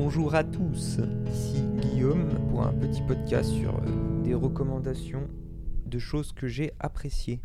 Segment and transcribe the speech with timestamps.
[0.00, 5.28] Bonjour à tous, ici Guillaume pour un petit podcast sur euh, des recommandations
[5.86, 7.40] de choses que j'ai appréciées.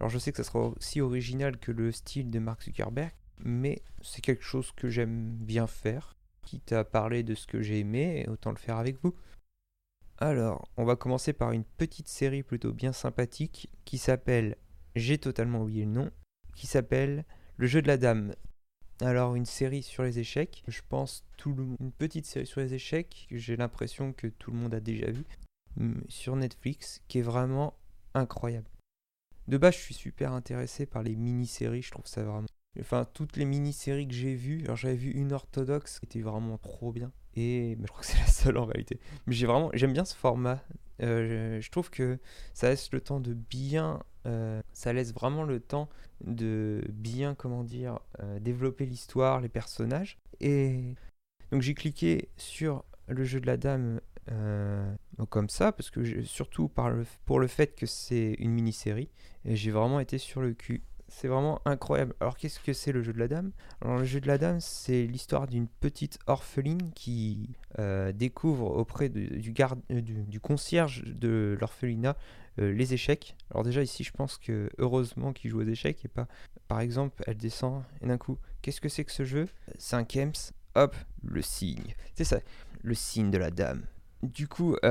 [0.00, 3.80] Alors je sais que ça sera aussi original que le style de Mark Zuckerberg, mais
[4.02, 6.16] c'est quelque chose que j'aime bien faire.
[6.42, 9.14] Quitte à parler de ce que j'ai aimé, autant le faire avec vous.
[10.18, 14.56] Alors, on va commencer par une petite série plutôt bien sympathique qui s'appelle,
[14.96, 16.10] j'ai totalement oublié le nom,
[16.56, 17.24] qui s'appelle
[17.56, 18.34] Le jeu de la dame.
[19.00, 23.26] Alors, une série sur les échecs, je pense tout une petite série sur les échecs
[23.30, 25.24] j'ai l'impression que tout le monde a déjà vu
[26.08, 27.74] sur Netflix, qui est vraiment
[28.14, 28.68] incroyable.
[29.48, 32.46] De base, je suis super intéressé par les mini-séries, je trouve ça vraiment.
[32.78, 36.58] Enfin, toutes les mini-séries que j'ai vues, alors j'avais vu une orthodoxe qui était vraiment
[36.58, 39.00] trop bien, et je crois que c'est la seule en réalité.
[39.26, 40.62] Mais j'ai vraiment, j'aime bien ce format.
[41.02, 42.18] Euh, je, trouve que
[42.52, 45.88] ça laisse le temps de bien, euh, ça laisse vraiment le temps
[46.24, 50.18] de bien, comment dire, euh, développer l'histoire, les personnages.
[50.40, 50.94] Et
[51.50, 54.00] donc j'ai cliqué sur le jeu de la dame
[55.28, 56.70] comme ça, parce que surtout
[57.26, 59.10] pour le fait que c'est une mini-série,
[59.44, 60.82] j'ai vraiment été sur le cul.
[61.14, 62.12] C'est vraiment incroyable.
[62.18, 63.52] Alors qu'est-ce que c'est le jeu de la dame?
[63.80, 69.08] Alors le jeu de la dame, c'est l'histoire d'une petite orpheline qui euh, découvre auprès
[69.08, 72.16] du, garde, euh, du, concierge de l'orphelinat
[72.58, 73.36] euh, les échecs.
[73.52, 76.26] Alors déjà ici, je pense que heureusement qu'il joue aux échecs et pas,
[76.66, 79.46] par exemple, elle descend et d'un coup, qu'est-ce que c'est que ce jeu?
[79.78, 80.32] C'est un Kems.
[80.74, 81.94] Hop, le signe.
[82.16, 82.40] C'est ça,
[82.82, 83.84] le signe de la dame.
[84.24, 84.76] Du coup,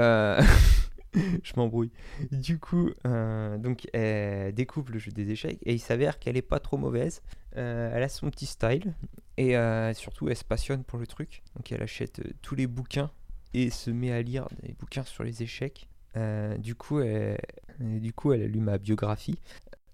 [1.44, 1.92] je m'embrouille.
[2.31, 6.42] Du coup, euh, donc elle découvre le jeu des échecs et il s'avère qu'elle est
[6.42, 7.22] pas trop mauvaise.
[7.58, 8.94] Euh, elle a son petit style
[9.38, 11.44] et euh, surtout elle se passionne pour le truc.
[11.56, 13.11] Donc elle achète tous les bouquins
[13.53, 15.88] et se met à lire des bouquins sur les échecs.
[16.59, 17.39] Du coup, elle,
[17.81, 19.39] et du coup, elle a lu ma biographie.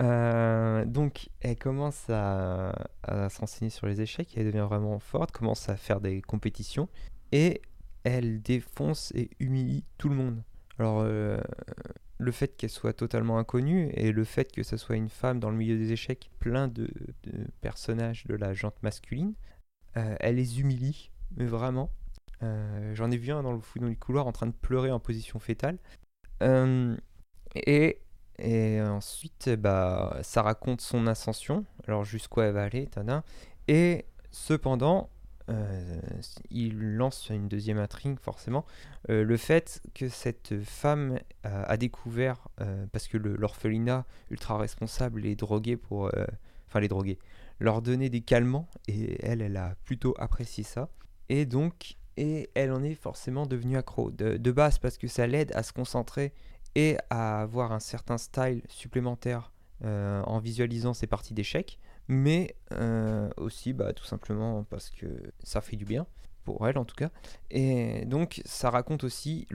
[0.00, 5.76] Donc, elle commence à, à s'enseigner sur les échecs, elle devient vraiment forte, commence à
[5.76, 6.88] faire des compétitions
[7.32, 7.62] et
[8.04, 10.42] elle défonce et humilie tout le monde.
[10.78, 11.40] Alors, euh,
[12.18, 15.50] le fait qu'elle soit totalement inconnue et le fait que ce soit une femme dans
[15.50, 16.88] le milieu des échecs, plein de,
[17.60, 19.34] personnages de la jante masculine,
[19.96, 21.90] euh, elle les humilie, mais vraiment.
[22.42, 25.00] Euh, J'en ai vu un dans le dans le couloir en train de pleurer en
[25.00, 25.78] position fétale.
[27.54, 28.00] Et,
[28.38, 33.24] et ensuite, bah, ça raconte son ascension, alors jusqu'où elle va aller, tada.
[33.68, 35.10] Et cependant,
[36.50, 38.64] il lance une deuxième intrigue, forcément,
[39.08, 45.36] euh, le fait que cette femme a, découvert, euh, parce que l'orphelinat ultra responsable les
[45.36, 46.06] drogués pour...
[46.06, 46.24] euh,
[46.70, 47.18] Enfin, les drogués,
[47.58, 50.88] leur donner des calmants, et elle, elle a plutôt apprécié ça.
[51.28, 54.12] Et donc, et elle en est forcément devenue accro.
[54.12, 56.32] De, de base, parce que ça l'aide à se concentrer
[56.76, 59.52] et à avoir un certain style supplémentaire
[59.84, 65.06] euh, en visualisant ses parties d'échecs, mais euh, aussi bah, tout simplement parce que
[65.44, 66.06] ça fait du bien,
[66.44, 67.10] pour elle en tout cas.
[67.52, 69.46] Et donc ça raconte aussi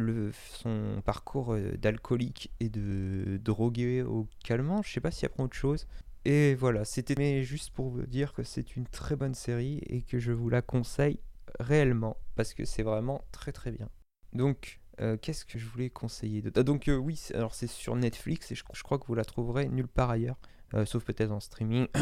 [0.53, 5.43] son parcours euh, d'alcoolique et de drogué au calmant, je sais pas s'il y a
[5.43, 5.85] autre chose.
[6.23, 10.17] Et voilà, c'était juste pour vous dire que c'est une très bonne série et que
[10.17, 11.19] je vous la conseille
[11.59, 13.89] réellement parce que c'est vraiment très très bien.
[14.31, 18.51] Donc, euh, qu'est-ce que je voulais conseiller d'autre Ah, Donc, oui, alors c'est sur Netflix
[18.51, 20.37] et je, crois que vous la trouverez nulle part ailleurs,
[20.83, 21.87] sauf peut-être en streaming.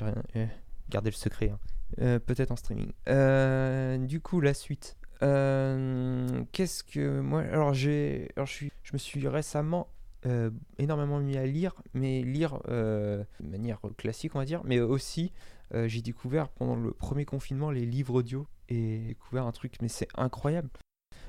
[0.00, 0.46] Euh,
[0.88, 1.50] gardez le secret.
[1.50, 1.58] hein.
[2.00, 2.92] Euh, peut-être en streaming.
[3.08, 4.96] Euh, du coup, la suite.
[5.22, 9.88] Euh, qu'est-ce que moi alors j'ai alors je suis je me suis récemment
[10.26, 14.78] euh, énormément mis à lire mais lire euh, de manière classique on va dire mais
[14.78, 15.32] aussi
[15.72, 19.88] euh, j'ai découvert pendant le premier confinement les livres audio et découvert un truc mais
[19.88, 20.68] c'est incroyable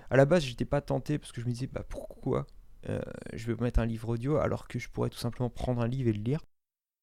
[0.10, 2.46] à la base j'étais pas tenté parce que je me disais bah pourquoi
[2.90, 3.02] euh,
[3.34, 6.10] je vais mettre un livre audio alors que je pourrais tout simplement prendre un livre
[6.10, 6.46] et le lire.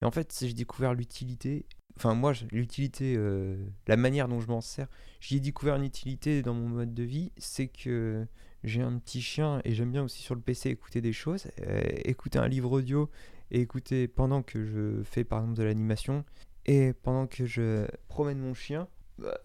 [0.02, 3.56] Et en fait j'ai découvert l'utilité enfin moi l'utilité euh,
[3.86, 4.88] la manière dont je m'en sers
[5.20, 8.26] j'y ai découvert une utilité dans mon mode de vie c'est que
[8.64, 11.82] j'ai un petit chien et j'aime bien aussi sur le PC écouter des choses euh,
[12.04, 13.10] écouter un livre audio
[13.52, 16.24] et écouter pendant que je fais par exemple de l'animation
[16.66, 18.88] et pendant que je promène mon chien
[19.18, 19.38] bah,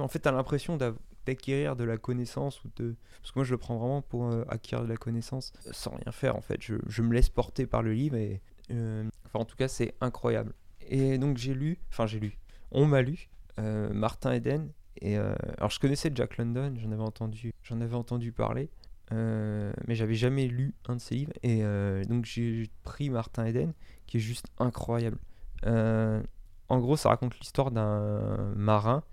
[0.00, 0.96] en fait t'as l'impression d'av-
[1.26, 4.44] d'acquérir de la connaissance ou de parce que moi je le prends vraiment pour euh,
[4.48, 6.60] acquérir de la connaissance euh, sans rien faire en fait.
[6.60, 8.40] Je, me laisse porter par le livre et
[8.70, 10.52] euh, enfin en tout cas c'est incroyable.
[10.88, 12.38] Et donc j'ai lu enfin j'ai lu
[12.70, 13.28] on m'a lu
[13.58, 18.70] Martin Eden et alors je connaissais Jack London j'en avais entendu j'en avais entendu parler
[19.10, 21.62] mais j'avais jamais lu un de ses livres et
[22.06, 23.74] donc j'ai pris Martin Eden
[24.06, 25.18] qui est juste incroyable.
[25.64, 29.04] En gros ça raconte l'histoire d'un marin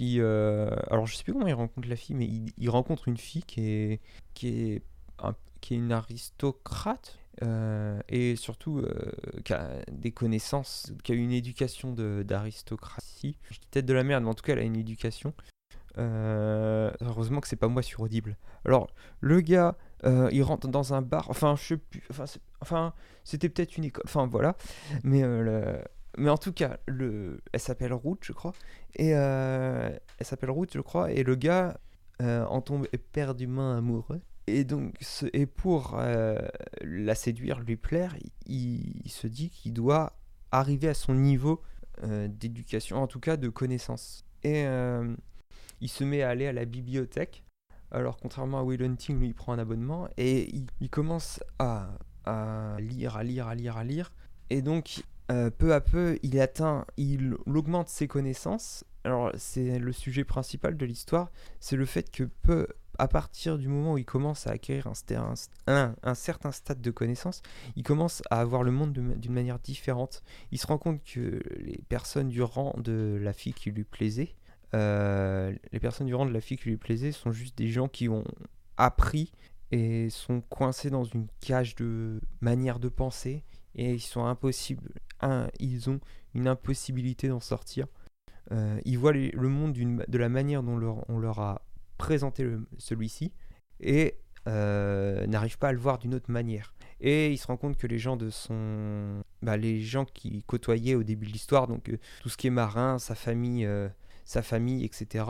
[0.00, 3.42] euh, alors je sais plus comment il rencontre la fille mais il, rencontre une fille
[3.42, 4.00] qui est
[4.34, 4.82] qui est
[5.60, 7.18] qui est une aristocrate
[8.08, 8.84] et surtout
[9.44, 13.36] qui a des connaissances, qui a une éducation d'aristocratie.
[13.50, 15.32] Je dis peut-être de la merde, mais en tout cas, elle a une éducation.
[15.96, 18.36] heureusement que c'est pas moi sur Audible.
[18.64, 18.88] Alors,
[19.20, 22.02] le gars, il rentre dans un bar, enfin, je sais plus,
[22.60, 22.92] enfin
[23.24, 24.56] c'était peut-être une école, enfin voilà,
[25.04, 25.78] mais le
[26.18, 28.52] mais en tout cas, le, elle s'appelle Ruth, je crois.
[28.96, 31.10] Et elle s'appelle Ruth, je crois.
[31.12, 31.78] Et le gars
[32.20, 34.20] en tombe éperdument amoureux.
[34.46, 34.94] Et donc,
[35.32, 38.14] et pour la séduire, lui plaire,
[38.46, 40.12] il, se dit qu'il doit
[40.50, 41.62] arriver à son niveau
[42.02, 44.24] d'éducation, en tout cas de connaissance.
[44.44, 44.66] Et
[45.82, 47.42] il se met à aller à la bibliothèque.
[47.90, 50.48] Alors, contrairement à Will Hunting, lui, il prend un abonnement et
[50.80, 51.90] il, commence à,
[52.24, 54.12] à, lire, à lire, à lire, à lire.
[54.48, 58.84] Et donc, euh, peu à peu, il atteint, il, augmente ses connaissances.
[59.04, 61.30] Alors, c'est le sujet principal de l'histoire,
[61.60, 62.66] c'est le fait que peu,
[62.98, 67.42] à partir du moment où il commence à acquérir un, certain stade de connaissance,
[67.76, 70.22] il commence à avoir le monde d'une manière différente.
[70.50, 74.34] Il se rend compte que les personnes du rang de la fille qui lui plaisait,
[74.74, 77.88] euh, les personnes du rang de la fille qui lui plaisait sont juste des gens
[77.88, 78.24] qui ont
[78.76, 79.32] appris
[79.70, 83.42] et sont coincés dans une cage de manière de penser
[83.74, 84.90] et ils sont impossibles
[85.58, 86.00] ils ont
[86.34, 87.86] une impossibilité d'en sortir.
[88.50, 91.62] Euh, ils voient le monde de la manière dont on leur a
[91.98, 92.46] présenté
[92.78, 93.32] celui-ci
[93.80, 94.16] et
[94.48, 96.74] euh, n'arrivent pas à le voir d'une autre manière.
[97.00, 100.94] Et il se rend compte que les gens de son, bah, les gens qui côtoyaient
[100.94, 103.68] au début de l'histoire, donc euh, tout ce qui est marin, sa famille,
[104.24, 105.24] sa famille, etc.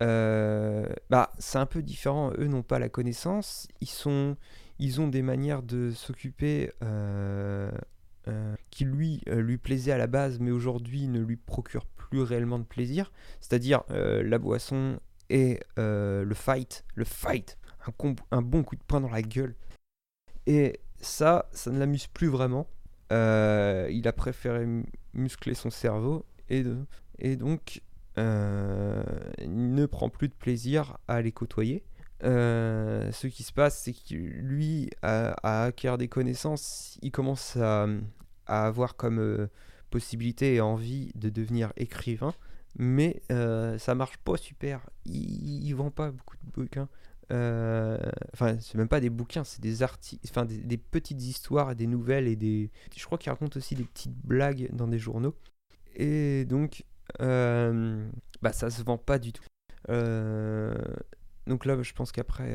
[0.00, 2.32] bah, c'est un peu différent.
[2.38, 3.68] Eux n'ont pas la connaissance.
[3.80, 4.36] Ils sont,
[4.78, 6.70] ils ont des manières de s'occuper
[8.26, 12.22] euh, qui lui euh, lui plaisait à la base, mais aujourd'hui ne lui procure plus
[12.22, 13.12] réellement de plaisir,
[13.42, 14.98] c'est-à-dire euh, la boisson
[15.28, 17.58] et le fight, le fight,
[18.30, 19.54] un, bon coup de poing dans la gueule.
[20.46, 22.66] Et ça, ça ne l'amuse plus vraiment.
[23.10, 24.66] il a préféré
[25.12, 26.64] muscler son cerveau et,
[27.36, 27.82] donc
[28.16, 31.84] ne prend plus de plaisir à les côtoyer.
[32.24, 37.86] Ce qui se passe, c'est que lui, à, à, acquérir des connaissances, il commence à,
[38.46, 39.48] avoir comme euh,
[39.90, 42.34] possibilité et envie de devenir écrivain,
[42.76, 44.88] mais euh, ça marche pas super.
[45.06, 46.88] Il, vend pas beaucoup de bouquins.
[47.32, 47.98] Euh,
[48.34, 52.28] enfin, c'est même pas des bouquins, c'est des articles, enfin des, petites histoires des nouvelles
[52.28, 52.70] et des.
[52.94, 55.34] Je crois qu'il raconte aussi des petites blagues dans des journaux.
[55.96, 56.84] Et donc,
[57.18, 59.44] bah ça se vend pas du tout.
[61.46, 62.52] Donc là, je pense qu'après,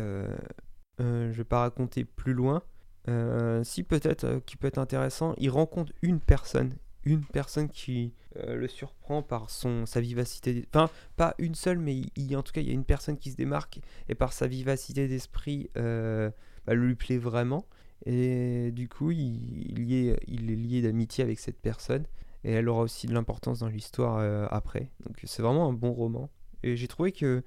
[0.99, 2.63] je vais pas raconter plus loin.
[3.07, 8.13] Euh, si peut-être euh, qui peut être intéressant, il rencontre une personne, une personne qui
[8.37, 10.65] euh, le surprend par son sa vivacité.
[10.73, 13.31] Enfin, pas une seule, mais il, en tout cas, il y a une personne qui
[13.31, 17.65] se démarque et par sa vivacité d'esprit, bah, lui plaît vraiment.
[18.05, 22.05] Et du coup, il est lié d'amitié avec cette personne
[22.43, 24.19] et elle aura aussi de l'importance dans l'histoire
[24.53, 24.91] après.
[25.05, 26.29] Donc c'est vraiment un bon roman.
[26.63, 27.43] Et j'ai trouvé que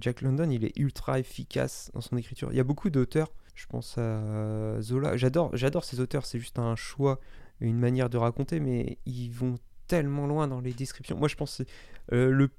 [0.00, 2.48] Jack London, il est ultra efficace dans son écriture.
[2.52, 5.16] Il y a beaucoup d'auteurs je pense à Zola.
[5.16, 6.26] J'adore, j'adore ces auteurs.
[6.26, 7.20] C'est juste un choix,
[7.60, 9.56] une manière de raconter, mais ils vont
[9.86, 11.16] tellement loin dans les descriptions.
[11.18, 12.50] Moi, je pense que euh, le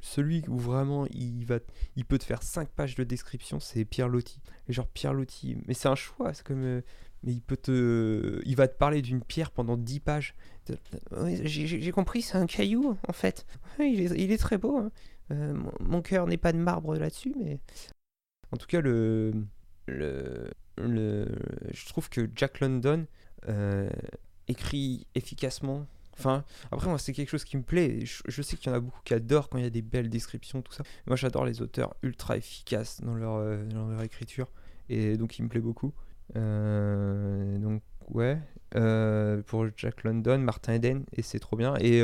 [0.00, 1.60] celui où vraiment il va,
[1.96, 4.38] il peut te faire 5 pages de description, c'est Pierre Lotti.
[4.68, 6.82] Genre Pierre Lotti, mais c'est un choix, c'est comme, euh,
[7.24, 10.34] mais il peut te, il va te parler d'une pierre pendant 10 pages.
[11.44, 13.46] J'ai compris, c'est un caillou en fait.
[13.78, 14.78] il, est, très beau.
[14.78, 14.90] Hein.
[15.30, 17.58] Euh, mon cœur n'est pas de marbre là-dessus, mais
[18.52, 19.32] en tout cas le,
[19.86, 21.28] le,
[21.72, 23.06] je trouve que Jack London
[23.48, 23.88] euh,
[24.48, 25.86] écrit efficacement.
[26.16, 28.04] Enfin, après, moi, c'est quelque chose qui me plaît.
[28.04, 30.08] Je, sais qu'il y en a beaucoup qui adorent quand il y a des belles
[30.08, 30.84] descriptions, tout ça.
[31.06, 34.48] Moi, j'adore les auteurs ultra efficaces dans leur, euh, dans leur écriture.
[34.88, 35.92] Et donc, il me plaît beaucoup.
[36.36, 38.38] Euh, donc, ouais.
[39.46, 41.74] pour Jack London, Martin Eden, et c'est trop bien.
[41.80, 42.02] Et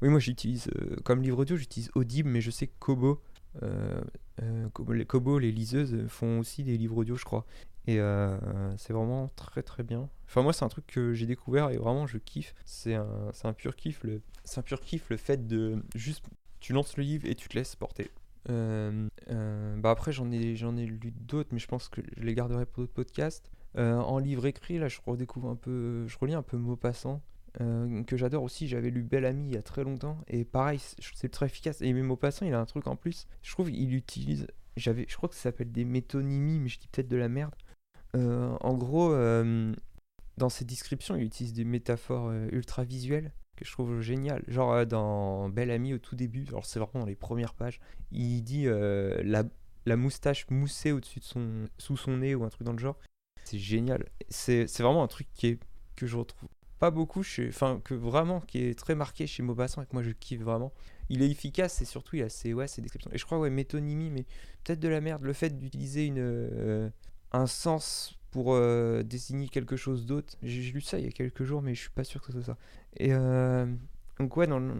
[0.00, 0.68] oui, moi, j'utilise,
[1.04, 3.20] comme livre audio, j'utilise Audible, mais je sais que Kobo
[3.62, 4.00] euh,
[4.42, 7.46] euh, les Kobo, les liseuses, font aussi des livres audio, je crois.
[7.86, 8.38] Et euh,
[8.76, 10.08] c'est vraiment très très bien.
[10.26, 12.54] Enfin, moi, c'est un truc que j'ai découvert et vraiment je kiffe.
[12.64, 14.02] C'est un, un pur kiff.
[14.04, 16.24] Le, c'est un pur kiff le fait de juste.
[16.60, 18.10] Tu lances le livre et tu te laisses porter.
[18.46, 22.66] bah après, j'en ai, j'en ai lu d'autres, mais je pense que je les garderai
[22.66, 23.50] pour d'autres podcasts.
[23.76, 26.06] En livre écrit, là, je redécouvre un peu.
[26.06, 27.22] Je relis un peu Maupassant.
[27.60, 28.66] Euh, que j'adore aussi.
[28.66, 30.80] J'avais lu Belle Amie il y a très longtemps et pareil,
[31.14, 31.82] c'est très efficace.
[31.82, 33.26] Et même au passant, il a un truc en plus.
[33.42, 36.88] Je trouve qu'il utilise, j'avais, je crois que ça s'appelle des métonymies, mais je dis
[36.88, 37.54] peut-être de la merde.
[38.16, 39.74] Euh, en gros, euh,
[40.38, 44.42] dans ses descriptions, il utilise des métaphores ultra visuelles que je trouve génial.
[44.48, 47.80] Genre dans Belle Amie au tout début, alors c'est vraiment dans les premières pages,
[48.12, 49.44] il dit la,
[49.84, 52.96] la moustache moussée au-dessus de son, sous son nez ou un truc dans le genre.
[53.44, 54.06] C'est génial.
[54.28, 55.58] C'est vraiment un truc qui est,
[55.96, 56.48] que je retrouve
[56.82, 57.48] pas beaucoup chez.
[57.48, 60.72] Enfin, que vraiment, qui est très marqué chez Maupassant et que moi je kiffe vraiment.
[61.10, 63.10] Il est efficace et surtout il a ses, ouais, descriptions.
[63.12, 64.24] Et je crois, ouais, métonymie, mais
[64.64, 65.22] peut-être de la merde.
[65.22, 66.90] Le fait d'utiliser euh,
[67.30, 70.34] un sens pour euh, désigner quelque chose d'autre.
[70.42, 72.32] J'ai lu ça il y a quelques jours, mais je suis pas sûr que ce
[72.32, 72.58] soit ça.
[72.96, 73.64] Et euh,
[74.18, 74.74] donc, ouais, dans le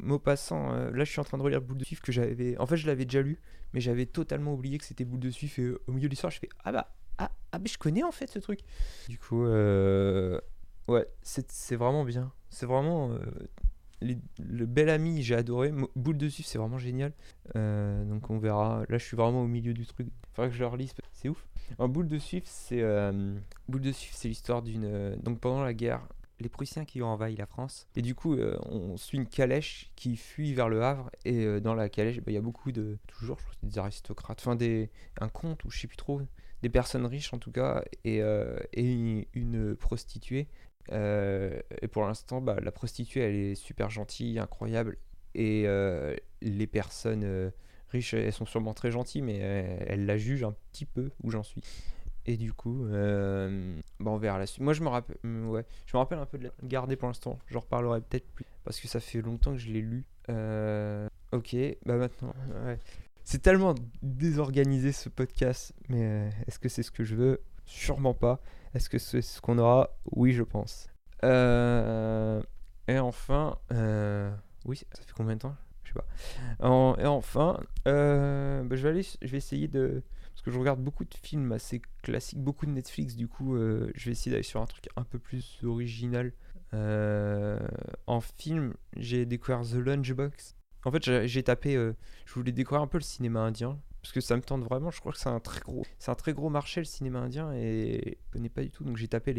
[0.00, 2.56] là je suis en train de relire Boule de Suif que j'avais.
[2.58, 3.40] En fait, je l'avais déjà lu,
[3.72, 5.58] mais j'avais totalement oublié que c'était Boule de Suif.
[5.58, 8.12] Et au milieu de l'histoire, je fais Ah bah, ah, ah, mais je connais en
[8.12, 8.60] fait ce truc.
[9.08, 10.40] Du coup, euh,
[10.86, 12.32] ouais, c'est vraiment bien.
[12.50, 13.10] C'est vraiment.
[13.10, 13.18] euh,
[14.00, 15.72] le bel ami, j'ai adoré.
[15.96, 17.12] Boule de Suif, c'est vraiment génial.
[17.56, 18.84] Euh, donc on verra.
[18.88, 20.06] Là, je suis vraiment au milieu du truc.
[20.34, 20.92] Faudrait que je le relise.
[21.12, 21.46] C'est ouf.
[21.78, 22.82] Un boule de Suif, c'est
[23.68, 25.16] boule de Suif, c'est l'histoire d'une.
[25.16, 26.00] donc pendant la guerre,
[26.40, 27.88] les Prussiens qui ont envahi la France.
[27.96, 31.10] Et du coup, on suit une calèche qui fuit vers le Havre.
[31.24, 32.98] Et dans la calèche, bah, il y a beaucoup de.
[33.08, 34.38] Toujours, je crois, des aristocrates.
[34.40, 36.22] Enfin, des, un comte ou je sais plus trop.
[36.62, 37.84] Des personnes riches en tout cas.
[38.04, 40.48] Et, euh, et une, prostituée.
[40.92, 44.98] Euh, et pour l'instant, bah, la prostituée, elle est super gentille, incroyable.
[45.34, 47.52] Et euh, les personnes
[47.90, 51.42] riches, elles sont sûrement très gentilles, mais elles la jugent un petit peu où j'en
[51.42, 51.62] suis.
[52.26, 54.62] Et du coup, bah, on verra la suite.
[54.62, 57.08] Moi, je me rappelle, mm, ouais, je me rappelle un peu de la garder pour
[57.08, 57.38] l'instant.
[57.46, 60.04] J'en reparlerai peut-être plus parce que ça fait longtemps que je l'ai lu.
[61.30, 62.32] Ok, bah maintenant,
[62.64, 62.78] ouais.
[63.30, 67.42] C'est tellement désorganisé ce podcast, mais euh, est-ce que c'est ce que je veux?
[67.66, 68.40] Sûrement pas.
[68.72, 69.90] Est-ce que c'est ce qu'on aura?
[70.12, 70.88] Oui, je pense.
[71.24, 72.42] Euh,
[72.86, 75.54] et enfin, euh, oui, ça fait combien de temps?
[75.84, 76.06] Je sais pas.
[77.02, 81.82] Et enfin, bah, je vais essayer de, parce que je regarde beaucoup de films assez
[82.02, 83.14] classiques, beaucoup de Netflix.
[83.14, 86.32] Du coup, je vais essayer d'aller sur un truc un peu plus original.
[86.72, 90.54] En film, j'ai découvert The Lunchbox.
[90.84, 91.94] En fait, j'ai tapé, euh,
[92.24, 94.90] je voulais découvrir un peu le cinéma indien parce que ça me tente vraiment.
[94.90, 98.18] Je crois que c'est un très gros, un très gros marché le cinéma indien et
[98.26, 98.84] je connais pas du tout.
[98.84, 99.34] Donc j'ai tapé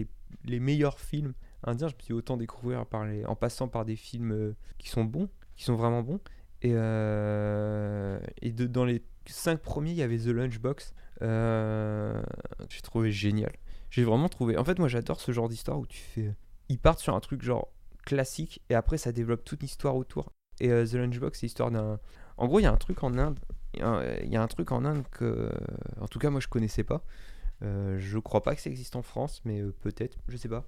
[0.46, 1.88] les, meilleurs films indiens.
[1.88, 2.86] Je me suis autant découvrir
[3.27, 6.19] en passant par des films euh, qui sont bons, qui sont vraiment bons.
[6.62, 10.93] Et, euh, dans les cinq premiers, il y avait The Lunchbox.
[11.22, 13.53] J'ai trouvé génial.
[13.89, 14.58] J'ai vraiment trouvé.
[14.58, 16.36] En fait, moi, j'adore ce genre d'histoire où tu fais.
[16.67, 17.69] Ils partent sur un truc genre
[18.05, 20.31] classique et après, ça développe toute une histoire autour.
[20.59, 21.99] Et euh, The Lunchbox, c'est l'histoire d'un.
[22.37, 23.39] En gros, il y a un truc en Inde.
[23.73, 25.51] Il y a un- truc en Inde que.
[25.99, 27.03] En tout cas, moi, je connaissais pas.
[27.61, 30.17] Euh, je crois pas que ça existe en France, mais euh, peut-être.
[30.27, 30.65] Je sais pas.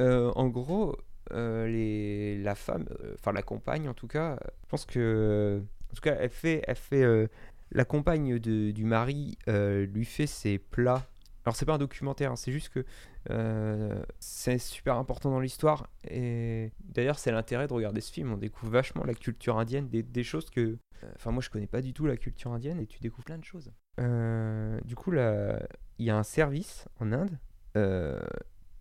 [0.00, 0.96] Euh, en gros,
[1.32, 6.02] euh, la femme, euh, enfin la compagne en tout cas, je pense que, en tout
[6.02, 7.26] cas, elle fait, elle fait, euh,
[7.72, 11.04] la compagne du mari euh, lui fait ses plats.
[11.46, 12.84] Alors c'est pas un documentaire, hein, c'est juste que
[13.30, 18.32] euh, c'est super important dans l'histoire et d'ailleurs c'est l'intérêt de regarder ce film.
[18.32, 21.82] On découvre vachement la culture indienne, des, choses que, euh, enfin moi je connais pas
[21.82, 23.70] du tout la culture indienne et tu découvres plein de choses.
[24.00, 25.60] Euh, du coup là,
[26.00, 27.38] il y a un service en Inde.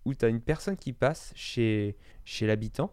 [0.05, 1.95] où tu as une personne qui passe chez,
[2.41, 2.91] l'habitant.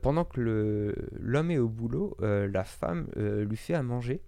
[0.00, 4.22] pendant que l'homme est au boulot, la femme lui fait à manger.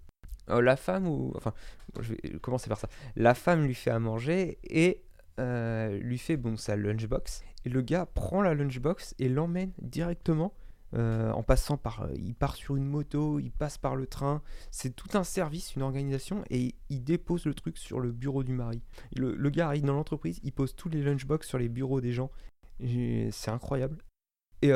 [0.49, 1.33] Euh, la femme, ou.
[1.35, 1.53] Enfin,
[1.99, 2.89] je vais commencer par ça.
[3.15, 5.03] La femme lui fait à manger et
[5.39, 7.43] euh, lui fait bon, sa lunchbox.
[7.65, 10.53] Et le gars prend la lunchbox et l'emmène directement
[10.93, 12.07] euh, en passant par.
[12.15, 14.41] il part sur une moto, il passe par le train.
[14.71, 18.53] C'est tout un service, une organisation et il dépose le truc sur le bureau du
[18.53, 18.81] mari.
[19.15, 22.13] Le, le gars arrive dans l'entreprise, il pose tous les lunchbox sur les bureaux des
[22.13, 22.31] gens.
[22.79, 23.97] C'est incroyable.
[24.61, 24.71] Et,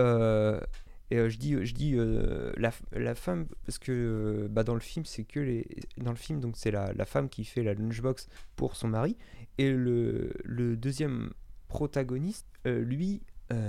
[1.12, 4.74] et euh, je dis, je dis euh, la, la femme, parce que euh, bah, dans
[4.74, 5.68] le film, c'est que les.
[5.98, 9.18] Dans le film, donc c'est la, la femme qui fait la lunchbox pour son mari.
[9.58, 11.32] Et le, le deuxième
[11.68, 13.22] protagoniste, lui,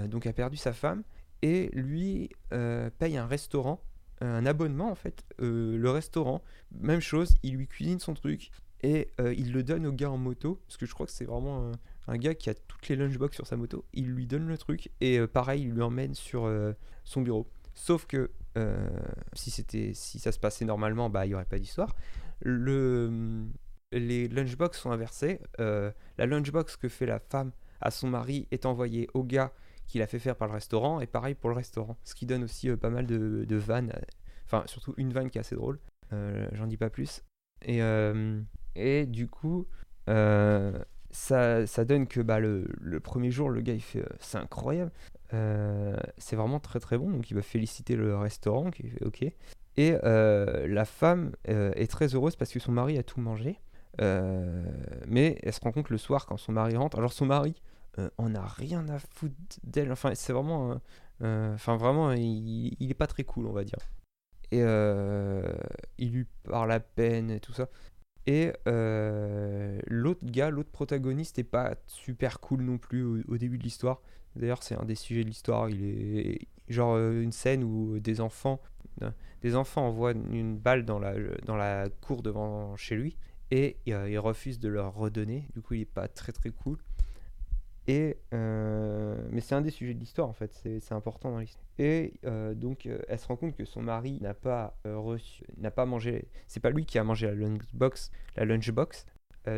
[0.09, 1.03] donc a perdu sa femme.
[1.43, 3.83] Et lui paye un restaurant,
[4.21, 5.25] un abonnement en fait.
[5.39, 10.11] Le restaurant, même chose, il lui cuisine son truc et il le donne au gars
[10.11, 11.73] en moto, parce que je crois que c'est vraiment
[12.07, 14.91] un, gars qui a toutes les lunchbox sur sa moto, il lui donne le truc,
[15.01, 16.73] et euh, pareil, il lui emmène sur euh,
[17.05, 17.49] son bureau.
[17.75, 18.91] Sauf que euh,
[19.33, 21.95] si, c'était, si ça se passait normalement, bah, il n'y aurait pas d'histoire.
[22.41, 23.45] Le,
[23.93, 25.41] les lunchbox sont inversés.
[25.59, 29.53] La lunchbox que fait la femme à son mari est envoyée au gars
[29.87, 31.97] qui l'a fait faire par le restaurant, et pareil pour le restaurant.
[32.05, 33.93] Ce qui donne aussi pas mal de, vannes,
[34.45, 35.79] enfin surtout une vanne qui est assez drôle.
[36.11, 37.23] J'en dis pas plus.
[37.65, 39.67] Et, du coup,
[41.13, 44.39] ça, ça donne que bah, le, le premier jour, le gars il fait euh, c'est
[44.39, 44.91] incroyable,
[45.35, 47.11] Euh, c'est vraiment très très bon.
[47.11, 49.23] Donc il va féliciter le restaurant qui fait ok.
[49.79, 53.59] Et euh, la femme est très heureuse parce que son mari a tout mangé.
[53.99, 56.99] Mais elle se rend compte le soir quand son mari rentre.
[56.99, 57.55] Alors son mari
[57.99, 59.91] euh, en a rien à foutre d'elle.
[59.93, 60.81] Enfin, c'est vraiment.
[61.23, 63.79] Enfin, vraiment, il, il est pas très cool, on va dire.
[64.51, 64.61] Et
[65.99, 67.69] il lui parle à peine et tout ça.
[68.27, 73.65] Et euh, l'autre gars, l'autre protagoniste, est pas super cool non plus au, début de
[73.65, 74.01] l'histoire.
[74.37, 75.69] D'ailleurs, c'est un des sujets de l'histoire.
[75.69, 78.61] Il est genre euh, une scène où des enfants,
[79.43, 83.17] des enfants envoient une balle dans la, cour devant chez lui
[83.51, 85.49] et il refuse de leur redonner.
[85.55, 86.79] Du coup, il est pas très très cool.
[87.89, 91.65] Et, euh, mais c'est un des sujets de l'histoire en fait, c'est important dans l'histoire.
[91.79, 95.73] Et euh, donc euh, elle se rend compte que son mari n'a pas reçu, n'a
[95.73, 99.07] pas mangé, c'est pas lui qui a mangé la lunchbox, la lunchbox.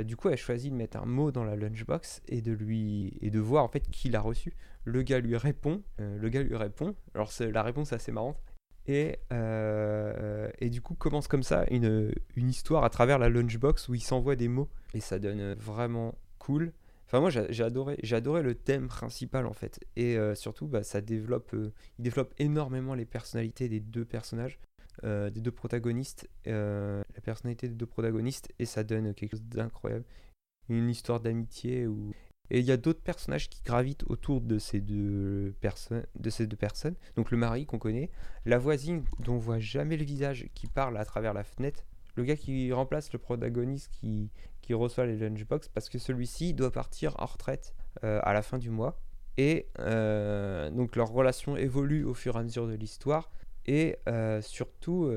[0.05, 3.31] du coup, elle choisit de mettre un mot dans la lunchbox et de lui et
[3.31, 4.55] de voir en fait qui l'a reçu.
[4.85, 6.95] Le gars lui répond, le gars lui répond.
[7.15, 8.39] Alors la réponse assez marrante.
[8.87, 13.95] Et, et du coup commence comme ça une, une histoire à travers la lunchbox où
[13.95, 16.73] il s'envoie des mots et ça donne vraiment cool.
[17.15, 21.55] Enfin, moi, j'ai adoré, le thème principal en fait, et euh, surtout, bah, ça développe,
[21.55, 24.59] euh, il développe énormément les personnalités des deux personnages,
[25.05, 30.05] euh, des deux protagonistes, la personnalité des deux protagonistes, et ça donne quelque chose d'incroyable,
[30.69, 32.13] une histoire d'amitié où
[32.51, 36.49] et il y a d'autres personnages qui gravitent autour de ces deux personnes, de ces
[36.49, 36.97] deux personnes.
[37.15, 38.11] Donc le mari qu'on connaît,
[38.45, 41.85] la voisine dont on voit jamais le visage, qui parle à travers la fenêtre,
[42.17, 44.31] le gars qui remplace le protagoniste qui,
[44.65, 48.59] qui reçoit les lunchbox parce que celui-ci doit partir en retraite euh, à la fin
[48.59, 48.99] du mois.
[49.37, 53.31] Et euh, donc leur relation évolue au fur et à mesure de l'histoire.
[53.67, 55.11] Et euh, surtout,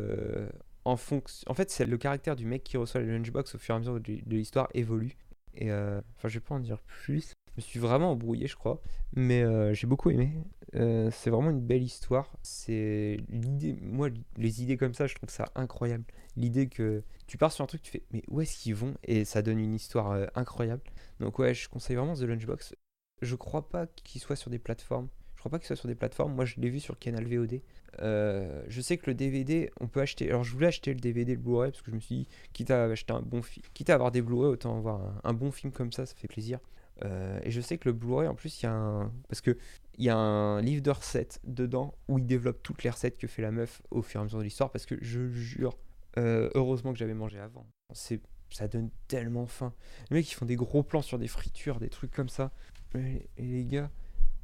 [0.86, 1.50] en fonction.
[1.50, 3.80] En fait, c'est le caractère du mec qui reçoit les lunchbox au fur et à
[3.80, 5.18] mesure de, l'histoire évolue.
[5.54, 7.34] Et enfin, je vais pas en dire plus.
[7.58, 8.80] Je me suis vraiment embrouillé, je crois.
[9.16, 10.32] Mais j'ai beaucoup aimé.
[10.74, 12.32] c'est vraiment une belle histoire.
[12.44, 13.76] C'est l'idée.
[13.82, 16.06] Moi, les idées comme ça, je trouve ça incroyable.
[16.36, 18.96] L'idée que tu pars sur un truc, tu fais mais où est-ce qu'ils vont?
[19.04, 20.82] Et ça donne une histoire euh, incroyable.
[21.20, 22.76] Donc ouais, je conseille vraiment The Lunchbox.
[23.22, 25.10] Je crois pas qu'il soit sur des plateformes.
[25.36, 26.34] Je crois pas qu'il soit sur des plateformes.
[26.34, 27.62] Moi, je l'ai vu sur Canal VOD.
[28.00, 30.30] Euh, je sais que le DVD, on peut acheter.
[30.30, 32.72] Alors, je voulais acheter le DVD, le Blu-ray, parce que je me suis dit, quitte
[32.72, 35.72] à acheter un bon film, quitte à avoir des Blu-ray, autant avoir un, bon film
[35.72, 36.60] comme ça, ça fait plaisir.
[37.04, 39.12] Euh, et je sais que le Blu-ray, en plus, il y a un.
[39.30, 39.58] Parce que
[39.98, 43.27] il y a un livre de recettes dedans où il développe toutes les recettes que
[43.27, 44.72] fait la meuf au fur et à mesure de l'histoire.
[44.72, 45.77] Parce que je jure,
[46.18, 47.66] euh, heureusement que j'avais mangé avant.
[47.94, 49.74] C'est, ça donne tellement faim.
[50.10, 52.52] Les mecs, ils font des gros plans sur des fritures, des trucs comme ça.
[52.95, 53.89] Et, les gars,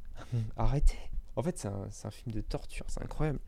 [0.56, 0.98] arrêtez.
[1.36, 3.40] En fait, c'est un, un, film de torture, c'est incroyable.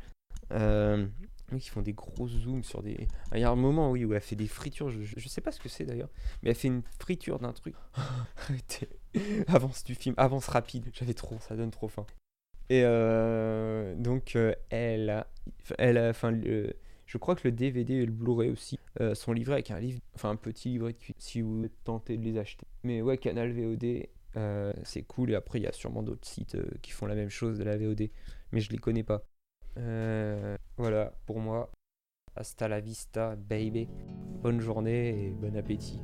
[0.53, 1.07] Euh,
[1.49, 3.09] les mecs, ils font des gros zooms sur des.
[3.33, 4.91] Il y a un moment, oui, où elle fait des fritures.
[4.91, 6.11] Je, je sais pas ce que c'est d'ailleurs,
[6.43, 7.75] mais elle fait une friture d'un truc.
[9.49, 10.91] avance du film, avance rapide.
[10.93, 12.07] J'avais trop, ça donne trop faim.
[12.69, 15.25] Et euh, donc, euh, elle,
[15.79, 16.33] elle, enfin,
[17.07, 20.01] je crois que le DVD et le Blu-ray aussi euh, sont livrés avec un livre,
[20.15, 22.67] enfin un petit livret de si vous tentez de les acheter.
[22.83, 24.09] Mais ouais, Canal VOD,
[24.83, 25.31] c'est cool.
[25.31, 27.77] Et après, il y a sûrement d'autres sites qui font la même chose de la
[27.77, 28.11] VOD,
[28.53, 29.23] mais je les connais pas.
[30.77, 31.71] voilà, pour moi,
[32.35, 33.89] hasta la vista, baby.
[34.43, 36.01] Bonne journée et bon appétit.